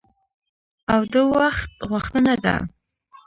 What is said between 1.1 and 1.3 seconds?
د